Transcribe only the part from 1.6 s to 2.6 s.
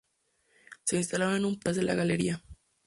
de la galería.